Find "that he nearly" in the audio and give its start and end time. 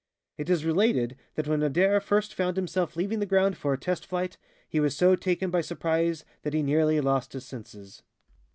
6.41-6.99